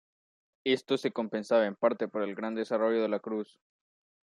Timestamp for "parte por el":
1.75-2.33